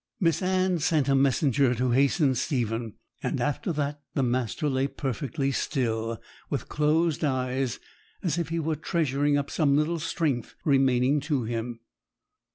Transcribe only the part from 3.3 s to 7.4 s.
after that the master lay perfectly still, with closed